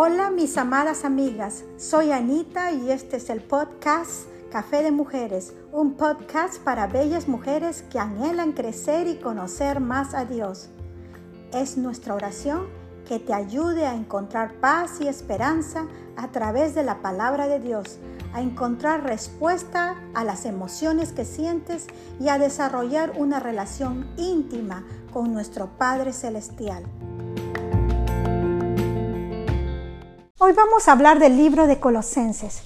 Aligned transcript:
Hola 0.00 0.30
mis 0.30 0.56
amadas 0.56 1.04
amigas, 1.04 1.64
soy 1.76 2.12
Anita 2.12 2.70
y 2.70 2.92
este 2.92 3.16
es 3.16 3.30
el 3.30 3.42
podcast 3.42 4.28
Café 4.48 4.84
de 4.84 4.92
Mujeres, 4.92 5.54
un 5.72 5.94
podcast 5.94 6.62
para 6.62 6.86
bellas 6.86 7.26
mujeres 7.26 7.82
que 7.90 7.98
anhelan 7.98 8.52
crecer 8.52 9.08
y 9.08 9.16
conocer 9.16 9.80
más 9.80 10.14
a 10.14 10.24
Dios. 10.24 10.68
Es 11.52 11.76
nuestra 11.76 12.14
oración 12.14 12.68
que 13.08 13.18
te 13.18 13.34
ayude 13.34 13.86
a 13.86 13.96
encontrar 13.96 14.60
paz 14.60 15.00
y 15.00 15.08
esperanza 15.08 15.88
a 16.16 16.28
través 16.28 16.76
de 16.76 16.84
la 16.84 17.02
palabra 17.02 17.48
de 17.48 17.58
Dios, 17.58 17.98
a 18.32 18.40
encontrar 18.40 19.02
respuesta 19.02 19.96
a 20.14 20.22
las 20.22 20.44
emociones 20.44 21.10
que 21.10 21.24
sientes 21.24 21.88
y 22.20 22.28
a 22.28 22.38
desarrollar 22.38 23.14
una 23.18 23.40
relación 23.40 24.08
íntima 24.16 24.84
con 25.12 25.32
nuestro 25.32 25.76
Padre 25.76 26.12
Celestial. 26.12 26.84
Hoy 30.40 30.52
vamos 30.52 30.86
a 30.86 30.92
hablar 30.92 31.18
del 31.18 31.36
libro 31.36 31.66
de 31.66 31.80
Colosenses. 31.80 32.60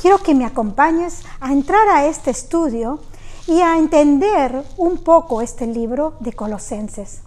Quiero 0.00 0.16
que 0.16 0.34
me 0.34 0.46
acompañes 0.46 1.20
a 1.40 1.52
entrar 1.52 1.86
a 1.90 2.06
este 2.06 2.30
estudio 2.30 3.00
y 3.46 3.60
a 3.60 3.76
entender 3.76 4.64
un 4.78 4.96
poco 4.96 5.42
este 5.42 5.66
libro 5.66 6.14
de 6.20 6.32
Colosenses. 6.32 7.20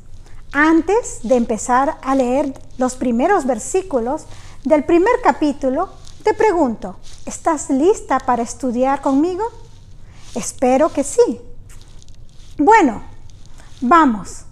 Antes 0.54 1.20
de 1.22 1.36
empezar 1.36 2.00
a 2.02 2.16
leer 2.16 2.52
los 2.80 2.96
primeros 2.96 3.46
versículos 3.46 4.26
del 4.64 4.86
primer 4.86 5.14
capítulo, 5.24 5.90
te 6.24 6.34
pregunto, 6.34 6.96
¿estás 7.28 7.70
lista 7.70 8.20
para 8.20 8.42
estudiar 8.42 9.02
conmigo? 9.02 9.44
Espero 10.34 10.92
que 10.92 11.04
sí. 11.04 11.40
Bueno, 12.58 13.04
vamos. 13.82 14.46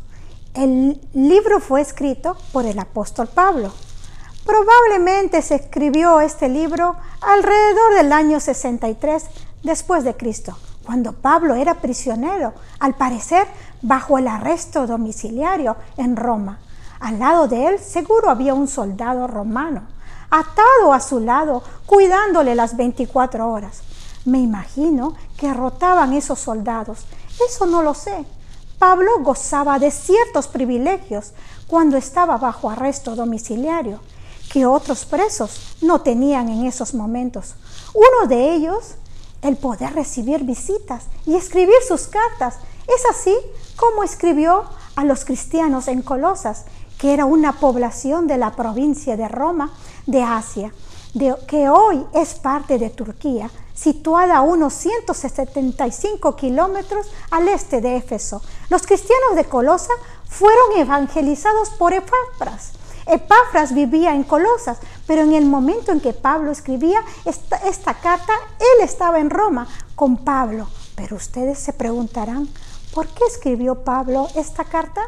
El 0.53 1.01
libro 1.15 1.59
fue 1.59 1.81
escrito 1.81 2.37
por 2.51 2.67
el 2.67 2.77
apóstol 2.77 3.27
Pablo 3.27 3.71
Probablemente 4.45 5.41
se 5.41 5.55
escribió 5.55 6.21
este 6.21 6.49
libro 6.49 6.95
alrededor 7.21 7.95
del 7.95 8.13
año 8.13 8.39
63 8.39 9.25
después 9.63 10.03
de 10.03 10.15
Cristo, 10.15 10.57
cuando 10.85 11.13
Pablo 11.13 11.55
era 11.55 11.75
prisionero, 11.75 12.53
al 12.79 12.95
parecer 12.95 13.47
bajo 13.81 14.17
el 14.17 14.27
arresto 14.27 14.87
domiciliario 14.87 15.75
en 15.97 16.15
Roma. 16.15 16.59
Al 16.99 17.19
lado 17.19 17.47
de 17.47 17.67
él 17.67 17.79
seguro 17.79 18.29
había 18.29 18.53
un 18.53 18.67
soldado 18.67 19.27
romano, 19.27 19.83
atado 20.29 20.93
a 20.93 20.99
su 20.99 21.19
lado, 21.19 21.61
cuidándole 21.85 22.55
las 22.55 22.77
24 22.77 23.47
horas. 23.49 23.81
Me 24.25 24.39
imagino 24.39 25.15
que 25.37 25.53
rotaban 25.53 26.13
esos 26.13 26.39
soldados. 26.39 27.05
Eso 27.47 27.65
no 27.65 27.81
lo 27.81 27.93
sé. 27.93 28.25
Pablo 28.77 29.11
gozaba 29.21 29.79
de 29.79 29.91
ciertos 29.91 30.47
privilegios 30.47 31.33
cuando 31.67 31.97
estaba 31.97 32.37
bajo 32.37 32.69
arresto 32.69 33.15
domiciliario 33.15 33.99
que 34.51 34.65
otros 34.65 35.05
presos 35.05 35.75
no 35.81 36.01
tenían 36.01 36.49
en 36.49 36.65
esos 36.65 36.93
momentos. 36.93 37.55
Uno 37.93 38.27
de 38.27 38.53
ellos, 38.53 38.95
el 39.41 39.57
poder 39.57 39.93
recibir 39.93 40.43
visitas 40.43 41.03
y 41.25 41.35
escribir 41.35 41.77
sus 41.87 42.07
cartas. 42.07 42.55
Es 42.87 43.05
así 43.09 43.35
como 43.75 44.03
escribió 44.03 44.65
a 44.95 45.05
los 45.05 45.23
cristianos 45.23 45.87
en 45.87 46.01
Colosas, 46.01 46.65
que 46.97 47.13
era 47.13 47.25
una 47.25 47.59
población 47.59 48.27
de 48.27 48.37
la 48.37 48.55
provincia 48.55 49.15
de 49.15 49.27
Roma, 49.27 49.71
de 50.05 50.21
Asia, 50.21 50.73
de, 51.13 51.33
que 51.47 51.69
hoy 51.69 52.05
es 52.13 52.33
parte 52.35 52.77
de 52.77 52.89
Turquía, 52.89 53.49
situada 53.73 54.37
a 54.37 54.41
unos 54.41 54.73
175 54.73 56.35
kilómetros 56.35 57.07
al 57.31 57.47
este 57.47 57.79
de 57.79 57.95
Éfeso. 57.95 58.41
Los 58.69 58.85
cristianos 58.85 59.35
de 59.35 59.45
Colosa 59.45 59.93
fueron 60.27 60.77
evangelizados 60.77 61.69
por 61.71 61.93
Epafras, 61.93 62.73
Epafras 63.09 63.73
vivía 63.73 64.13
en 64.13 64.23
Colosas, 64.23 64.77
pero 65.07 65.23
en 65.23 65.33
el 65.33 65.45
momento 65.45 65.91
en 65.91 65.99
que 65.99 66.13
Pablo 66.13 66.51
escribía 66.51 66.99
esta, 67.25 67.57
esta 67.57 67.95
carta, 67.95 68.33
él 68.59 68.83
estaba 68.83 69.19
en 69.19 69.31
Roma 69.31 69.67
con 69.95 70.17
Pablo. 70.17 70.67
Pero 70.95 71.15
ustedes 71.15 71.57
se 71.57 71.73
preguntarán, 71.73 72.47
¿por 72.93 73.07
qué 73.07 73.23
escribió 73.25 73.83
Pablo 73.83 74.27
esta 74.35 74.63
carta? 74.63 75.01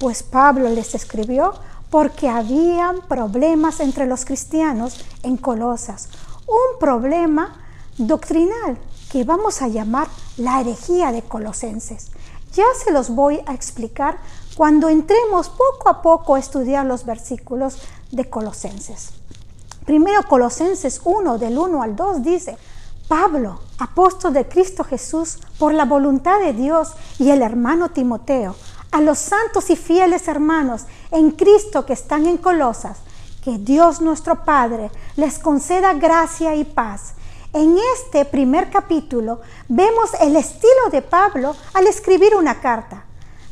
Pues 0.00 0.22
Pablo 0.22 0.70
les 0.70 0.94
escribió 0.94 1.52
porque 1.90 2.28
habían 2.28 3.02
problemas 3.02 3.80
entre 3.80 4.06
los 4.06 4.24
cristianos 4.24 5.04
en 5.22 5.36
Colosas. 5.36 6.08
Un 6.46 6.78
problema 6.80 7.60
doctrinal 7.98 8.78
que 9.10 9.24
vamos 9.24 9.62
a 9.62 9.68
llamar 9.68 10.08
la 10.36 10.60
herejía 10.60 11.12
de 11.12 11.22
Colosenses. 11.22 12.10
Ya 12.54 12.64
se 12.82 12.92
los 12.92 13.10
voy 13.10 13.40
a 13.46 13.52
explicar 13.52 14.16
cuando 14.56 14.88
entremos 14.88 15.50
poco 15.50 15.90
a 15.90 16.00
poco 16.00 16.34
a 16.34 16.38
estudiar 16.38 16.86
los 16.86 17.04
versículos 17.04 17.78
de 18.10 18.30
Colosenses. 18.30 19.10
Primero 19.84 20.22
Colosenses 20.22 21.02
1 21.04 21.36
del 21.36 21.58
1 21.58 21.82
al 21.82 21.94
2 21.94 22.22
dice, 22.22 22.56
Pablo, 23.06 23.60
apóstol 23.78 24.32
de 24.32 24.48
Cristo 24.48 24.82
Jesús, 24.82 25.38
por 25.58 25.74
la 25.74 25.84
voluntad 25.84 26.40
de 26.40 26.54
Dios 26.54 26.94
y 27.18 27.30
el 27.30 27.42
hermano 27.42 27.90
Timoteo, 27.90 28.56
a 28.92 29.02
los 29.02 29.18
santos 29.18 29.68
y 29.68 29.76
fieles 29.76 30.26
hermanos 30.26 30.86
en 31.10 31.32
Cristo 31.32 31.84
que 31.84 31.92
están 31.92 32.24
en 32.24 32.38
Colosas, 32.38 32.98
que 33.44 33.58
Dios 33.58 34.00
nuestro 34.00 34.44
Padre 34.46 34.90
les 35.16 35.38
conceda 35.38 35.92
gracia 35.92 36.54
y 36.54 36.64
paz. 36.64 37.12
En 37.52 37.76
este 37.94 38.24
primer 38.24 38.70
capítulo 38.70 39.40
vemos 39.68 40.10
el 40.20 40.34
estilo 40.34 40.90
de 40.90 41.02
Pablo 41.02 41.54
al 41.74 41.86
escribir 41.86 42.34
una 42.34 42.60
carta 42.60 43.05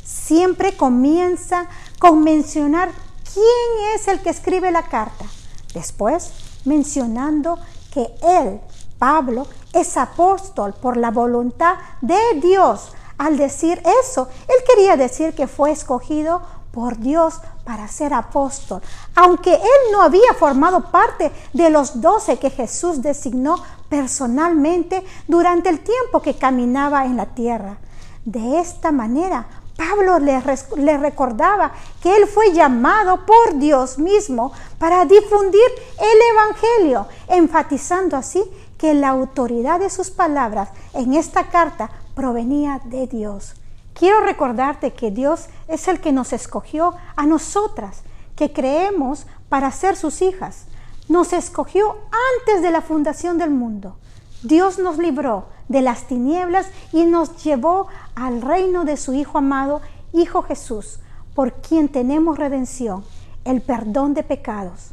siempre 0.05 0.77
comienza 0.77 1.67
con 1.99 2.23
mencionar 2.23 2.91
quién 3.33 3.95
es 3.95 4.07
el 4.07 4.21
que 4.21 4.29
escribe 4.29 4.71
la 4.71 4.83
carta. 4.83 5.25
Después, 5.73 6.31
mencionando 6.63 7.57
que 7.91 8.07
él, 8.21 8.61
Pablo, 8.97 9.47
es 9.73 9.97
apóstol 9.97 10.73
por 10.73 10.95
la 10.95 11.11
voluntad 11.11 11.75
de 12.01 12.39
Dios. 12.41 12.93
Al 13.17 13.37
decir 13.37 13.81
eso, 14.03 14.29
él 14.47 14.55
quería 14.67 14.95
decir 14.95 15.33
que 15.33 15.47
fue 15.47 15.71
escogido 15.71 16.41
por 16.71 16.99
Dios 16.99 17.39
para 17.63 17.87
ser 17.87 18.13
apóstol, 18.13 18.81
aunque 19.15 19.53
él 19.53 19.91
no 19.91 20.01
había 20.01 20.33
formado 20.37 20.91
parte 20.91 21.31
de 21.53 21.69
los 21.69 22.01
doce 22.01 22.37
que 22.37 22.49
Jesús 22.49 23.01
designó 23.01 23.55
personalmente 23.89 25.03
durante 25.27 25.69
el 25.69 25.79
tiempo 25.79 26.21
que 26.21 26.35
caminaba 26.35 27.05
en 27.05 27.15
la 27.15 27.27
tierra. 27.27 27.77
De 28.25 28.59
esta 28.59 28.91
manera, 28.91 29.47
Pablo 29.75 30.19
le, 30.19 30.97
recordaba 30.97 31.73
que 32.01 32.15
él 32.15 32.27
fue 32.27 32.53
llamado 32.53 33.25
por 33.25 33.57
Dios 33.57 33.97
mismo 33.99 34.53
para 34.79 35.05
difundir 35.05 35.61
el 35.99 36.17
Evangelio, 36.33 37.07
enfatizando 37.27 38.15
así 38.15 38.43
que 38.77 38.93
la 38.93 39.09
autoridad 39.09 39.79
de 39.79 39.89
sus 39.89 40.11
palabras 40.11 40.69
en 40.93 41.13
esta 41.13 41.49
carta 41.49 41.89
provenía 42.13 42.81
de 42.85 43.07
Dios. 43.07 43.55
Quiero 43.93 44.21
recordarte 44.21 44.93
que 44.93 45.11
Dios 45.11 45.47
es 45.67 45.87
el 45.87 45.99
que 45.99 46.11
nos 46.11 46.33
escogió 46.33 46.93
a 47.15 47.25
nosotras, 47.25 48.03
que 48.35 48.51
creemos 48.51 49.25
para 49.49 49.71
ser 49.71 49.95
sus 49.95 50.21
hijas. 50.21 50.65
Nos 51.07 51.33
escogió 51.33 51.97
antes 52.41 52.61
de 52.61 52.71
la 52.71 52.81
fundación 52.81 53.37
del 53.37 53.51
mundo. 53.51 53.97
Dios 54.45 54.77
nos 54.77 54.99
libró 54.99 55.47
de 55.69 55.81
las 55.81 56.03
tinieblas 56.03 56.67
y 56.91 57.05
nos 57.05 57.43
llevó 57.43 57.87
al 58.13 58.43
reino 58.43 58.85
de 58.85 58.95
su 58.95 59.15
Hijo 59.15 59.39
amado, 59.39 59.81
Hijo 60.13 60.43
Jesús, 60.43 60.99
por 61.33 61.53
quien 61.53 61.89
tenemos 61.89 62.37
redención, 62.37 63.03
el 63.43 63.63
perdón 63.63 64.13
de 64.13 64.21
pecados. 64.21 64.91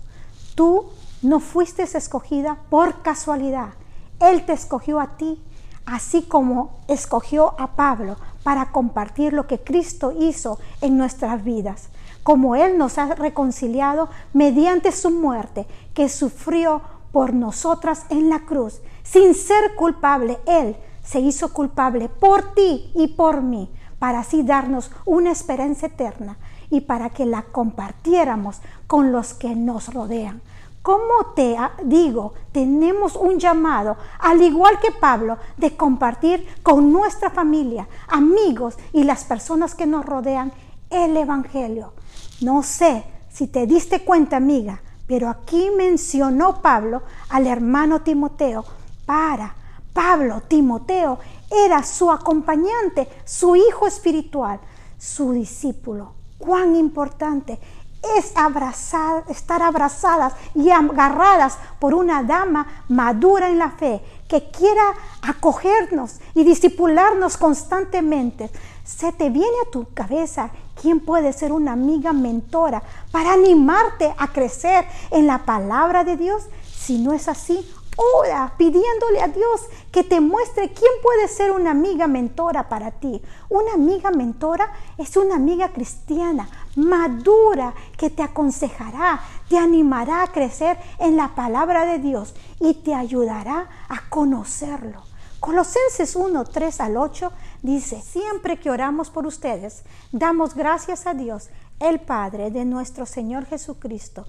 Tú 0.54 0.86
no 1.20 1.38
fuiste 1.38 1.82
escogida 1.82 2.60
por 2.70 3.02
casualidad. 3.02 3.74
Él 4.20 4.46
te 4.46 4.54
escogió 4.54 5.00
a 5.00 5.18
ti, 5.18 5.38
así 5.84 6.22
como 6.22 6.78
escogió 6.88 7.54
a 7.60 7.76
Pablo 7.76 8.16
para 8.42 8.72
compartir 8.72 9.34
lo 9.34 9.46
que 9.46 9.60
Cristo 9.60 10.14
hizo 10.19 10.58
en 10.80 10.96
nuestras 10.96 11.44
vidas, 11.44 11.90
como 12.22 12.56
Él 12.56 12.78
nos 12.78 12.96
ha 12.96 13.14
reconciliado 13.16 14.08
mediante 14.32 14.93
su 14.93 15.10
muerte, 15.10 15.66
que 15.93 16.08
sufrió 16.08 16.81
por 17.12 17.34
nosotras 17.34 18.06
en 18.08 18.31
la 18.31 18.46
cruz. 18.46 18.81
Sin 19.02 19.34
ser 19.34 19.75
culpable, 19.75 20.38
Él 20.46 20.76
se 21.02 21.20
hizo 21.20 21.52
culpable 21.52 22.08
por 22.08 22.54
ti 22.54 22.90
y 22.94 23.08
por 23.08 23.43
mí, 23.43 23.70
para 23.99 24.20
así 24.20 24.43
darnos 24.43 24.90
una 25.04 25.31
esperanza 25.31 25.87
eterna 25.87 26.37
y 26.70 26.81
para 26.81 27.10
que 27.10 27.26
la 27.26 27.43
compartiéramos 27.43 28.60
con 28.87 29.12
los 29.12 29.34
que 29.34 29.54
nos 29.54 29.93
rodean. 29.93 30.40
Como 30.82 31.32
te 31.37 31.56
digo, 31.84 32.34
tenemos 32.50 33.14
un 33.14 33.38
llamado, 33.38 33.96
al 34.19 34.43
igual 34.43 34.81
que 34.81 34.90
Pablo, 34.90 35.38
de 35.56 35.76
compartir 35.76 36.44
con 36.62 36.93
nuestra 36.93 37.31
familia, 37.31 37.87
amigos 38.08 38.76
y 38.93 39.04
las 39.04 39.25
personas 39.25 39.76
que 39.76 39.87
nos 39.87 40.04
rodean 40.04 40.52
el 40.90 41.16
Evangelio. 41.16 41.93
No 42.40 42.64
sé 42.64 43.04
si 43.31 43.46
te 43.46 43.66
diste 43.66 44.00
cuenta, 44.00 44.37
amiga, 44.37 44.82
pero 45.06 45.28
aquí 45.28 45.70
mencionó 45.76 46.60
Pablo 46.62 47.02
al 47.28 47.46
hermano 47.46 48.00
Timoteo 48.00 48.64
para. 49.04 49.54
Pablo, 49.93 50.43
Timoteo, 50.49 51.19
era 51.50 51.82
su 51.82 52.10
acompañante, 52.10 53.08
su 53.25 53.56
hijo 53.56 53.87
espiritual, 53.87 54.58
su 54.99 55.32
discípulo. 55.32 56.14
Cuán 56.38 56.75
importante 56.76 57.58
es 58.16 58.32
abrazar, 58.37 59.25
estar 59.28 59.62
abrazadas 59.62 60.32
y 60.54 60.70
agarradas 60.70 61.56
por 61.78 61.94
una 61.94 62.22
dama 62.22 62.84
madura 62.88 63.49
en 63.49 63.58
la 63.58 63.70
fe 63.70 64.02
que 64.28 64.50
quiera 64.50 64.82
acogernos 65.22 66.20
y 66.34 66.43
disipularnos 66.43 67.37
constantemente. 67.37 68.50
Se 68.84 69.12
te 69.12 69.31
viene 69.31 69.56
a 69.66 69.70
tu 69.70 69.87
cabeza 69.94 70.50
quién 70.81 71.00
puede 71.00 71.32
ser 71.32 71.52
una 71.52 71.72
amiga 71.72 72.12
mentora 72.12 72.82
para 73.12 73.34
animarte 73.34 74.12
a 74.16 74.28
crecer 74.28 74.84
en 75.10 75.26
la 75.26 75.44
palabra 75.44 76.02
de 76.02 76.16
Dios. 76.16 76.44
Si 76.75 76.99
no 76.99 77.12
es 77.12 77.28
así, 77.28 77.64
Ora 77.96 78.54
pidiéndole 78.56 79.20
a 79.20 79.28
Dios 79.28 79.62
que 79.90 80.02
te 80.02 80.20
muestre 80.20 80.72
quién 80.72 80.92
puede 81.02 81.28
ser 81.28 81.50
una 81.50 81.72
amiga 81.72 82.06
mentora 82.06 82.68
para 82.68 82.90
ti. 82.90 83.20
Una 83.50 83.74
amiga 83.74 84.10
mentora 84.10 84.72
es 84.96 85.16
una 85.16 85.36
amiga 85.36 85.72
cristiana, 85.72 86.48
madura, 86.74 87.74
que 87.98 88.08
te 88.08 88.22
aconsejará, 88.22 89.20
te 89.48 89.58
animará 89.58 90.22
a 90.22 90.32
crecer 90.32 90.78
en 90.98 91.16
la 91.16 91.34
palabra 91.34 91.84
de 91.84 91.98
Dios 91.98 92.34
y 92.60 92.74
te 92.74 92.94
ayudará 92.94 93.68
a 93.88 94.08
conocerlo. 94.08 95.02
Colosenses 95.38 96.16
1, 96.16 96.44
3 96.44 96.80
al 96.80 96.96
8 96.96 97.32
dice, 97.62 98.00
siempre 98.00 98.58
que 98.58 98.70
oramos 98.70 99.10
por 99.10 99.26
ustedes, 99.26 99.82
damos 100.12 100.54
gracias 100.54 101.06
a 101.06 101.14
Dios, 101.14 101.50
el 101.80 102.00
Padre 102.00 102.50
de 102.50 102.64
nuestro 102.64 103.06
Señor 103.06 103.44
Jesucristo 103.46 104.24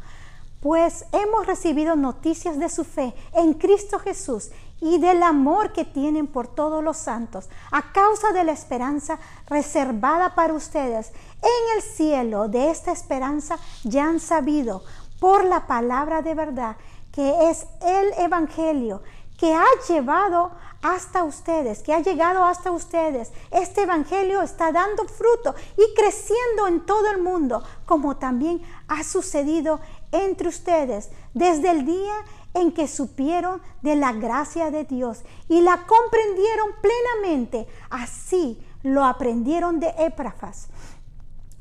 pues 0.63 1.03
hemos 1.11 1.45
recibido 1.45 1.97
noticias 1.97 2.57
de 2.57 2.69
su 2.69 2.85
fe 2.85 3.13
en 3.33 3.53
Cristo 3.53 3.99
Jesús 3.99 4.49
y 4.79 4.97
del 4.97 5.21
amor 5.21 5.73
que 5.73 5.83
tienen 5.83 6.25
por 6.25 6.47
todos 6.47 6.81
los 6.81 6.95
santos, 6.95 7.49
a 7.69 7.91
causa 7.91 8.31
de 8.31 8.45
la 8.45 8.53
esperanza 8.53 9.19
reservada 9.47 10.35
para 10.35 10.53
ustedes 10.53 11.11
en 11.41 11.75
el 11.75 11.81
cielo. 11.81 12.47
De 12.47 12.69
esta 12.69 12.93
esperanza 12.93 13.57
ya 13.83 14.05
han 14.05 14.21
sabido 14.21 14.85
por 15.19 15.43
la 15.43 15.67
palabra 15.67 16.21
de 16.21 16.33
verdad, 16.33 16.77
que 17.11 17.49
es 17.49 17.65
el 17.81 18.13
Evangelio, 18.23 19.01
que 19.37 19.53
ha 19.53 19.65
llevado 19.89 20.51
hasta 20.83 21.23
ustedes, 21.23 21.81
que 21.81 21.93
ha 21.93 22.01
llegado 22.01 22.43
hasta 22.43 22.69
ustedes. 22.69 23.31
Este 23.51 23.83
Evangelio 23.83 24.41
está 24.41 24.71
dando 24.73 25.05
fruto 25.05 25.55
y 25.77 25.95
creciendo 25.95 26.67
en 26.67 26.85
todo 26.85 27.09
el 27.09 27.21
mundo, 27.21 27.63
como 27.85 28.17
también 28.17 28.61
ha 28.89 29.03
sucedido 29.03 29.79
entre 30.11 30.49
ustedes 30.49 31.09
desde 31.33 31.71
el 31.71 31.85
día 31.85 32.13
en 32.53 32.73
que 32.73 32.87
supieron 32.89 33.61
de 33.81 33.95
la 33.95 34.11
gracia 34.11 34.71
de 34.71 34.83
Dios 34.83 35.23
y 35.47 35.61
la 35.61 35.85
comprendieron 35.87 36.71
plenamente. 36.81 37.65
Así 37.89 38.61
lo 38.83 39.05
aprendieron 39.05 39.79
de 39.79 39.93
Éprafas, 39.97 40.67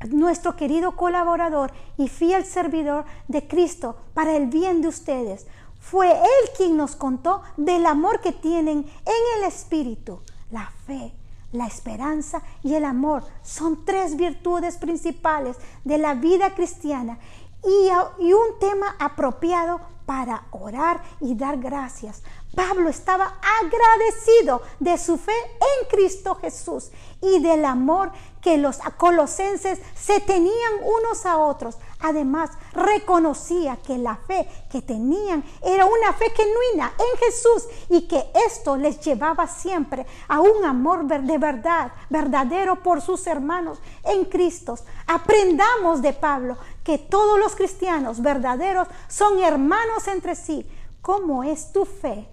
nuestro 0.09 0.57
querido 0.57 0.97
colaborador 0.97 1.71
y 1.97 2.09
fiel 2.09 2.43
servidor 2.45 3.05
de 3.29 3.47
Cristo 3.47 3.95
para 4.13 4.35
el 4.35 4.47
bien 4.47 4.81
de 4.81 4.89
ustedes. 4.89 5.47
Fue 5.83 6.09
Él 6.11 6.49
quien 6.55 6.77
nos 6.77 6.95
contó 6.95 7.41
del 7.57 7.85
amor 7.85 8.21
que 8.21 8.31
tienen 8.31 8.79
en 8.79 9.37
el 9.37 9.43
Espíritu, 9.43 10.21
la 10.49 10.71
fe, 10.87 11.13
la 11.51 11.67
esperanza 11.67 12.41
y 12.63 12.73
el 12.73 12.85
amor 12.85 13.23
son 13.43 13.83
tres 13.83 14.15
virtudes 14.15 14.77
principales 14.77 15.57
de 15.83 15.97
la 15.97 16.15
vida 16.15 16.55
cristiana 16.55 17.19
y, 17.63 18.31
un 18.33 18.59
tema 18.59 18.95
apropiado 18.97 19.81
para 20.05 20.45
orar 20.51 21.03
y 21.19 21.35
dar 21.35 21.57
gracias. 21.57 22.23
Pablo 22.55 22.89
estaba 22.89 23.39
agradecido 23.61 24.61
de 24.79 24.97
su 24.97 25.17
fe 25.17 25.35
en 25.59 25.89
Cristo 25.89 26.35
Jesús 26.35 26.91
y 27.21 27.41
del 27.41 27.65
amor 27.65 28.11
que 28.43 28.57
los 28.57 28.77
colosenses 28.97 29.79
se 29.95 30.19
tenían 30.19 30.73
unos 30.83 31.25
a 31.25 31.37
otros. 31.37 31.77
Además, 32.01 32.49
reconocía 32.73 33.77
que 33.77 33.97
la 33.97 34.17
fe 34.17 34.47
que 34.69 34.81
tenían 34.81 35.43
era 35.61 35.85
una 35.85 36.11
fe 36.13 36.29
genuina 36.35 36.93
en 36.99 37.19
Jesús 37.19 37.63
y 37.89 38.01
que 38.07 38.31
esto 38.45 38.75
les 38.75 38.99
llevaba 38.99 39.47
siempre 39.47 40.05
a 40.27 40.41
un 40.41 40.65
amor 40.65 41.05
de 41.05 41.37
verdad, 41.37 41.93
verdadero 42.09 42.83
por 42.83 43.01
sus 43.01 43.25
hermanos 43.27 43.79
en 44.03 44.25
Cristo. 44.25 44.77
Aprendamos 45.07 46.01
de 46.01 46.11
Pablo 46.11 46.57
que 46.83 46.97
todos 46.97 47.39
los 47.39 47.55
cristianos 47.55 48.21
verdaderos 48.21 48.89
son 49.07 49.39
hermanos 49.39 50.07
entre 50.09 50.35
sí. 50.35 50.69
¿Cómo 51.01 51.45
es 51.45 51.71
tu 51.71 51.85
fe? 51.85 52.27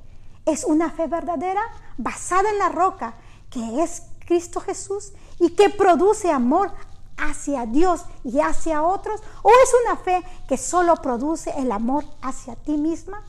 ¿Es 0.44 0.64
una 0.64 0.90
fe 0.90 1.06
verdadera 1.06 1.62
basada 1.96 2.50
en 2.50 2.58
la 2.58 2.68
roca 2.68 3.14
que 3.50 3.82
es 3.82 4.02
Cristo 4.26 4.60
Jesús 4.60 5.12
y 5.40 5.50
que 5.50 5.70
produce 5.70 6.30
amor 6.30 6.70
hacia 7.16 7.66
Dios 7.66 8.04
y 8.22 8.38
hacia 8.40 8.82
otros? 8.82 9.20
¿O 9.42 9.50
es 9.50 9.72
una 9.84 9.96
fe 9.96 10.22
que 10.48 10.56
solo 10.56 10.96
produce 10.96 11.52
el 11.56 11.72
amor 11.72 12.04
hacia 12.22 12.54
ti 12.54 12.76
misma? 12.76 13.22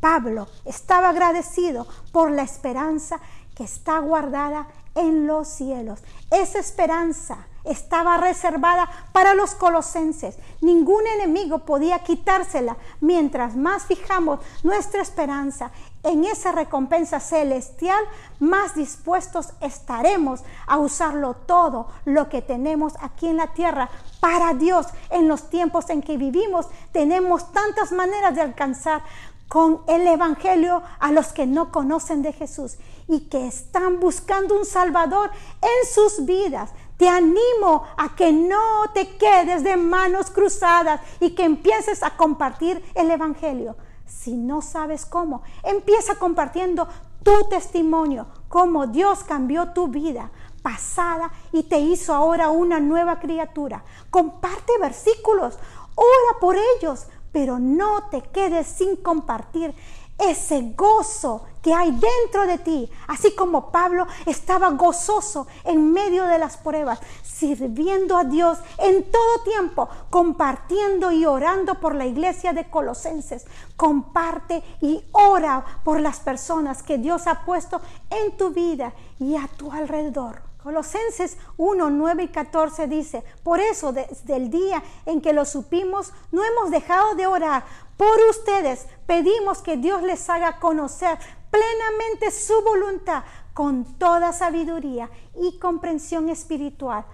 Pablo 0.00 0.48
estaba 0.64 1.10
agradecido 1.10 1.86
por 2.12 2.30
la 2.30 2.42
esperanza 2.42 3.20
que 3.54 3.64
está 3.64 3.98
guardada 3.98 4.68
en 4.94 5.26
los 5.26 5.48
cielos. 5.48 6.00
Esa 6.30 6.58
esperanza 6.58 7.46
estaba 7.64 8.16
reservada 8.16 8.88
para 9.12 9.34
los 9.34 9.54
colosenses. 9.54 10.36
Ningún 10.60 11.06
enemigo 11.06 11.60
podía 11.60 12.00
quitársela. 12.00 12.76
Mientras 13.00 13.56
más 13.56 13.84
fijamos 13.84 14.40
nuestra 14.62 15.02
esperanza 15.02 15.70
en 16.08 16.24
esa 16.24 16.52
recompensa 16.52 17.20
celestial, 17.20 18.02
más 18.40 18.74
dispuestos 18.74 19.50
estaremos 19.60 20.40
a 20.66 20.78
usarlo 20.78 21.34
todo 21.34 21.88
lo 22.06 22.30
que 22.30 22.40
tenemos 22.40 22.94
aquí 23.00 23.28
en 23.28 23.36
la 23.36 23.48
tierra 23.48 23.90
para 24.18 24.54
Dios. 24.54 24.86
En 25.10 25.28
los 25.28 25.50
tiempos 25.50 25.90
en 25.90 26.00
que 26.00 26.16
vivimos 26.16 26.66
tenemos 26.92 27.52
tantas 27.52 27.92
maneras 27.92 28.34
de 28.34 28.40
alcanzar 28.40 29.02
con 29.48 29.82
el 29.86 30.06
Evangelio 30.06 30.82
a 30.98 31.12
los 31.12 31.28
que 31.28 31.46
no 31.46 31.70
conocen 31.70 32.22
de 32.22 32.32
Jesús 32.32 32.78
y 33.06 33.28
que 33.28 33.46
están 33.46 34.00
buscando 34.00 34.58
un 34.58 34.64
Salvador 34.64 35.30
en 35.60 35.92
sus 35.92 36.24
vidas. 36.24 36.70
Te 36.96 37.08
animo 37.08 37.84
a 37.98 38.16
que 38.16 38.32
no 38.32 38.90
te 38.94 39.16
quedes 39.16 39.62
de 39.62 39.76
manos 39.76 40.30
cruzadas 40.30 41.00
y 41.20 41.34
que 41.34 41.44
empieces 41.44 42.02
a 42.02 42.16
compartir 42.16 42.82
el 42.94 43.10
Evangelio. 43.10 43.76
Si 44.08 44.36
no 44.36 44.62
sabes 44.62 45.06
cómo, 45.06 45.42
empieza 45.62 46.16
compartiendo 46.16 46.88
tu 47.22 47.48
testimonio, 47.48 48.26
cómo 48.48 48.86
Dios 48.86 49.22
cambió 49.22 49.72
tu 49.72 49.88
vida 49.88 50.30
pasada 50.62 51.30
y 51.52 51.62
te 51.62 51.78
hizo 51.78 52.14
ahora 52.14 52.50
una 52.50 52.80
nueva 52.80 53.20
criatura. 53.20 53.84
Comparte 54.10 54.72
versículos, 54.80 55.58
ora 55.94 56.40
por 56.40 56.56
ellos, 56.76 57.06
pero 57.32 57.58
no 57.58 58.08
te 58.10 58.22
quedes 58.22 58.66
sin 58.66 58.96
compartir 58.96 59.74
ese 60.18 60.72
gozo 60.76 61.44
que 61.62 61.72
hay 61.74 61.90
dentro 61.90 62.46
de 62.46 62.58
ti, 62.58 62.90
así 63.06 63.34
como 63.34 63.70
Pablo 63.70 64.06
estaba 64.26 64.70
gozoso 64.70 65.46
en 65.64 65.92
medio 65.92 66.24
de 66.24 66.38
las 66.38 66.56
pruebas, 66.56 67.00
sirviendo 67.22 68.16
a 68.16 68.24
Dios 68.24 68.58
en 68.78 69.10
todo 69.10 69.42
tiempo, 69.44 69.88
compartiendo 70.10 71.12
y 71.12 71.24
orando 71.24 71.76
por 71.76 71.94
la 71.94 72.06
iglesia 72.06 72.52
de 72.52 72.68
Colosenses. 72.68 73.46
Comparte 73.76 74.62
y 74.80 75.04
ora 75.12 75.64
por 75.84 76.00
las 76.00 76.20
personas 76.20 76.82
que 76.82 76.98
Dios 76.98 77.26
ha 77.26 77.44
puesto 77.44 77.80
en 78.10 78.36
tu 78.36 78.50
vida 78.50 78.92
y 79.18 79.36
a 79.36 79.48
tu 79.56 79.70
alrededor. 79.70 80.48
Colosenses 80.62 81.38
1, 81.56 81.88
9 81.90 82.24
y 82.24 82.28
14 82.28 82.88
dice, 82.88 83.24
por 83.42 83.60
eso 83.60 83.92
desde 83.92 84.36
el 84.36 84.50
día 84.50 84.82
en 85.06 85.20
que 85.20 85.32
lo 85.32 85.44
supimos, 85.44 86.12
no 86.32 86.42
hemos 86.44 86.70
dejado 86.70 87.14
de 87.14 87.26
orar 87.26 87.64
por 87.98 88.18
ustedes. 88.30 88.86
Pedimos 89.04 89.60
que 89.60 89.76
Dios 89.76 90.02
les 90.02 90.30
haga 90.30 90.58
conocer 90.58 91.18
plenamente 91.50 92.30
su 92.30 92.62
voluntad 92.62 93.24
con 93.52 93.84
toda 93.98 94.32
sabiduría 94.32 95.10
y 95.34 95.58
comprensión 95.58 96.30
espiritual 96.30 97.04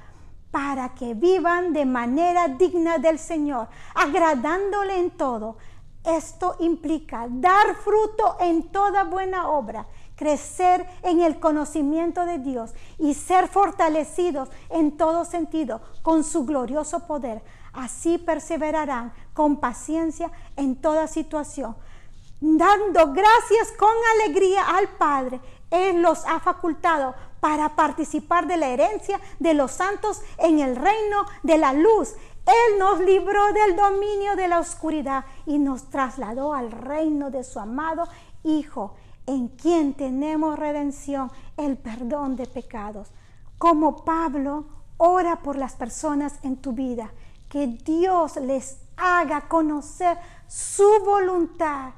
para 0.52 0.94
que 0.94 1.14
vivan 1.14 1.72
de 1.72 1.84
manera 1.84 2.46
digna 2.46 2.98
del 2.98 3.18
Señor, 3.18 3.66
agradándole 3.94 5.00
en 5.00 5.10
todo. 5.10 5.56
Esto 6.04 6.54
implica 6.60 7.26
dar 7.28 7.74
fruto 7.76 8.36
en 8.38 8.70
toda 8.70 9.04
buena 9.04 9.48
obra 9.48 9.86
crecer 10.16 10.86
en 11.02 11.20
el 11.20 11.40
conocimiento 11.40 12.24
de 12.24 12.38
Dios 12.38 12.72
y 12.98 13.14
ser 13.14 13.48
fortalecidos 13.48 14.48
en 14.70 14.96
todo 14.96 15.24
sentido 15.24 15.80
con 16.02 16.24
su 16.24 16.44
glorioso 16.44 17.06
poder. 17.06 17.42
Así 17.72 18.18
perseverarán 18.18 19.12
con 19.32 19.58
paciencia 19.58 20.30
en 20.56 20.76
toda 20.76 21.08
situación, 21.08 21.76
dando 22.40 23.12
gracias 23.12 23.72
con 23.76 23.90
alegría 24.16 24.62
al 24.76 24.88
Padre. 24.90 25.40
Él 25.70 26.02
los 26.02 26.24
ha 26.26 26.38
facultado 26.38 27.14
para 27.40 27.74
participar 27.74 28.46
de 28.46 28.56
la 28.56 28.68
herencia 28.68 29.20
de 29.40 29.54
los 29.54 29.72
santos 29.72 30.22
en 30.38 30.60
el 30.60 30.76
reino 30.76 31.26
de 31.42 31.58
la 31.58 31.72
luz. 31.72 32.14
Él 32.46 32.78
nos 32.78 33.00
libró 33.00 33.52
del 33.52 33.74
dominio 33.74 34.36
de 34.36 34.48
la 34.48 34.60
oscuridad 34.60 35.24
y 35.46 35.58
nos 35.58 35.90
trasladó 35.90 36.54
al 36.54 36.70
reino 36.70 37.30
de 37.30 37.42
su 37.42 37.58
amado 37.58 38.06
Hijo 38.44 38.94
en 39.26 39.48
quien 39.48 39.94
tenemos 39.94 40.58
redención, 40.58 41.30
el 41.56 41.76
perdón 41.76 42.36
de 42.36 42.46
pecados. 42.46 43.08
Como 43.58 44.04
Pablo, 44.04 44.66
ora 44.96 45.42
por 45.42 45.56
las 45.56 45.74
personas 45.74 46.38
en 46.42 46.56
tu 46.56 46.72
vida, 46.72 47.12
que 47.48 47.66
Dios 47.66 48.36
les 48.36 48.78
haga 48.96 49.48
conocer 49.48 50.18
su 50.46 50.88
voluntad, 51.04 51.92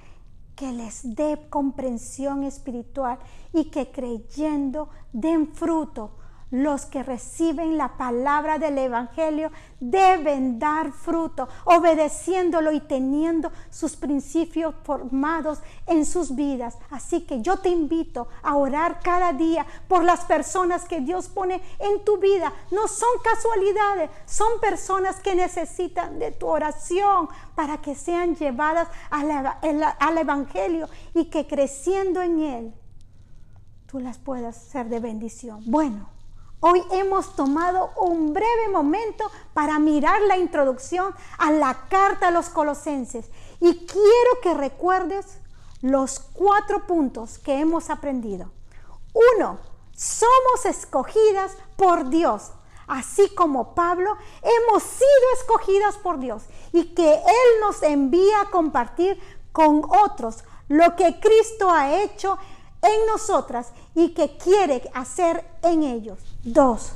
que 0.54 0.73
les 0.73 1.14
dé 1.14 1.47
comprensión 1.50 2.45
espiritual 2.45 3.18
y 3.52 3.66
que 3.66 3.90
creyendo 3.90 4.88
den 5.12 5.54
fruto 5.54 6.12
los 6.50 6.87
que 6.87 7.03
reciben 7.03 7.76
la 7.76 7.97
palabra 7.97 8.59
del 8.59 8.79
Evangelio 8.79 9.50
deben 9.81 10.59
dar 10.59 10.93
fruto, 10.93 11.49
obedeciéndolo 11.65 12.71
y 12.71 12.81
teniendo 12.81 13.50
sus 13.71 13.97
principios 13.97 14.75
formados 14.85 15.61
en 15.87 16.07
sus 16.07 16.37
vidas. 16.37 16.79
Así 16.91 17.23
que 17.23 17.43
yo 17.43 17.59
te 17.59 17.69
invito 17.69 18.29
a 18.43 18.57
orar 18.57 19.00
cada 19.00 19.33
día 19.33 19.67
por 19.88 20.05
las 20.05 20.25
personas 20.25 20.85
que 20.85 21.00
Dios 21.00 21.29
pone 21.29 21.61
en 21.81 22.05
tu 22.05 22.19
vida. 22.19 22.53
No 22.71 22.87
son 22.87 23.09
casualidades, 23.25 24.11
son 24.25 24.61
personas 24.61 25.21
que 25.21 25.35
necesitan 25.35 26.19
de 26.19 26.31
tu 26.31 26.47
oración 26.47 27.29
para 27.57 27.79
que 27.79 27.95
sean 27.97 28.37
llevadas 28.37 28.88
al 29.11 30.19
Evangelio 30.19 30.88
y 31.12 31.25
que 31.25 31.47
creciendo 31.47 32.23
en 32.23 32.41
Él, 32.41 32.75
tú 33.87 33.99
las 33.99 34.19
puedas 34.19 34.57
ser 34.57 34.88
de 34.88 35.00
bendición. 35.00 35.62
Bueno. 35.67 36.16
Hoy 36.69 36.83
hemos 36.91 37.37
tomado 37.37 37.93
un 37.97 38.33
breve 38.33 38.69
momento 38.73 39.31
para 39.55 39.79
mirar 39.79 40.21
la 40.23 40.37
introducción 40.37 41.15
a 41.39 41.53
la 41.53 41.87
carta 41.89 42.27
a 42.27 42.31
los 42.33 42.49
colosenses 42.49 43.31
y 43.61 43.87
quiero 43.87 44.41
que 44.43 44.53
recuerdes 44.53 45.39
los 45.81 46.19
cuatro 46.19 46.85
puntos 46.89 47.39
que 47.39 47.61
hemos 47.61 47.89
aprendido. 47.89 48.51
Uno, 49.37 49.61
somos 49.93 50.65
escogidas 50.65 51.57
por 51.77 52.11
Dios, 52.11 52.51
así 52.89 53.33
como 53.37 53.77
Pablo, 53.77 54.17
hemos 54.43 54.83
sido 54.83 55.27
escogidas 55.39 55.97
por 55.99 56.19
Dios 56.19 56.43
y 56.73 56.97
que 56.97 57.15
Él 57.15 57.61
nos 57.61 57.81
envía 57.85 58.41
a 58.41 58.51
compartir 58.51 59.21
con 59.53 59.85
otros 60.05 60.43
lo 60.67 60.97
que 60.97 61.21
Cristo 61.21 61.71
ha 61.71 62.03
hecho 62.03 62.39
en 62.87 63.07
nosotras 63.07 63.73
y 63.95 64.11
que 64.11 64.37
quiere 64.37 64.88
hacer 64.95 65.45
en 65.62 65.83
ellos. 65.83 66.19
Dos, 66.45 66.93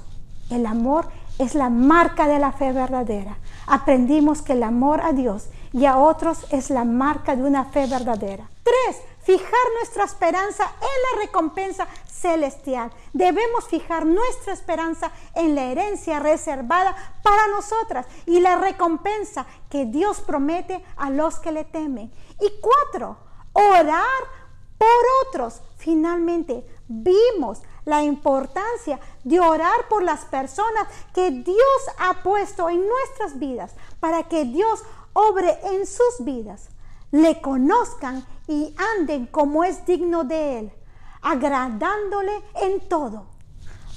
el 0.51 0.67
amor 0.67 1.09
es 1.39 1.55
la 1.55 1.71
marca 1.71 2.27
de 2.27 2.39
la 2.39 2.53
fe 2.53 2.73
verdadera. 2.73 3.39
Aprendimos 3.67 4.43
que 4.43 4.53
el 4.53 4.63
amor 4.63 5.01
a 5.01 5.13
Dios 5.13 5.49
y 5.73 5.87
a 5.87 5.97
otros 5.97 6.47
es 6.51 6.71
la 6.71 6.85
marca 6.85 7.37
de 7.37 7.43
una 7.43 7.65
fe 7.65 7.87
verdadera. 7.87 8.49
Tres, 8.63 9.03
fijar 9.23 9.67
nuestra 9.79 10.05
esperanza 10.05 10.65
en 10.65 11.19
la 11.19 11.25
recompensa 11.25 11.87
celestial. 12.07 12.91
Debemos 13.13 13.65
fijar 13.69 14.05
nuestra 14.05 14.53
esperanza 14.53 15.11
en 15.35 15.55
la 15.55 15.65
herencia 15.65 16.19
reservada 16.19 16.95
para 17.23 17.49
nosotras 17.49 18.07
y 18.27 18.41
la 18.41 18.57
recompensa 18.57 19.47
que 19.71 19.87
Dios 19.87 20.21
promete 20.21 20.85
a 20.97 21.11
los 21.11 21.39
que 21.39 21.53
le 21.53 21.65
temen. 21.65 22.13
Y 22.41 22.53
cuatro, 22.61 23.17
orar 23.53 24.40
por 24.81 25.29
otros. 25.29 25.61
Finalmente, 25.77 26.67
vimos 26.89 27.61
la 27.85 28.03
importancia 28.03 28.99
de 29.25 29.39
orar 29.39 29.89
por 29.91 30.03
las 30.03 30.25
personas 30.25 30.89
que 31.13 31.31
Dios 31.31 31.81
ha 31.99 32.23
puesto 32.23 32.71
en 32.71 32.83
nuestras 32.87 33.39
vidas 33.39 33.75
para 34.01 34.23
que 34.23 34.47
Dios 34.47 34.83
obre 35.13 35.59
en 35.65 35.87
sus 35.87 36.25
vidas, 36.25 36.71
le 37.11 37.43
conozcan 37.43 38.25
y 38.49 38.75
anden 38.97 39.27
como 39.27 39.65
es 39.65 39.85
digno 39.85 40.25
de 40.25 40.61
Él, 40.61 40.73
agradándole 41.21 42.33
en 42.63 42.89
todo. 42.89 43.27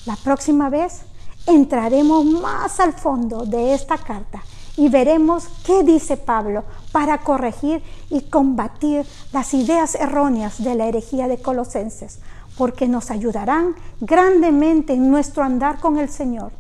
La 0.06 0.18
próxima 0.18 0.70
vez 0.70 1.04
entraremos 1.48 2.26
más 2.26 2.82
al 2.82 2.92
fondo 2.92 3.46
de 3.46 3.74
esta 3.74 3.98
carta 3.98 4.44
y 4.76 4.90
veremos 4.90 5.48
qué 5.66 5.84
dice 5.84 6.18
Pablo 6.18 6.64
para 6.92 7.20
corregir 7.20 7.84
y 8.10 8.22
combatir 8.22 9.06
las 9.32 9.54
ideas 9.54 9.96
erróneas 9.96 10.64
de 10.64 10.76
la 10.76 10.88
herejía 10.88 11.28
de 11.28 11.42
Colosenses, 11.42 12.20
porque 12.58 12.88
nos 12.88 13.12
ayudarán 13.12 13.76
grandemente 14.02 14.94
en 14.94 15.12
nuestro 15.12 15.44
andar 15.44 15.80
con 15.80 15.98
el 15.98 16.10
Señor. 16.10 16.52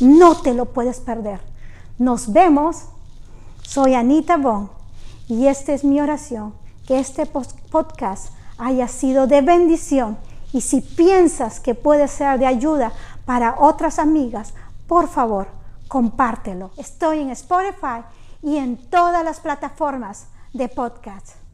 No 0.00 0.36
te 0.36 0.54
lo 0.54 0.66
puedes 0.66 1.00
perder. 1.00 1.40
Nos 1.98 2.32
vemos. 2.32 2.84
Soy 3.62 3.94
Anita 3.94 4.36
Bon 4.36 4.70
y 5.28 5.48
esta 5.48 5.72
es 5.72 5.82
mi 5.82 6.00
oración, 6.00 6.54
que 6.86 7.00
este 7.00 7.26
podcast 7.26 8.28
haya 8.58 8.86
sido 8.86 9.26
de 9.26 9.40
bendición 9.40 10.16
y 10.52 10.60
si 10.60 10.80
piensas 10.80 11.58
que 11.58 11.74
puede 11.74 12.06
ser 12.06 12.38
de 12.38 12.46
ayuda 12.46 12.92
para 13.24 13.56
otras 13.58 13.98
amigas, 13.98 14.54
por 14.86 15.08
favor, 15.08 15.48
compártelo. 15.88 16.70
Estoy 16.76 17.20
en 17.20 17.30
Spotify 17.30 18.04
y 18.42 18.56
en 18.56 18.76
todas 18.90 19.24
las 19.24 19.40
plataformas 19.40 20.28
de 20.52 20.68
podcast. 20.68 21.45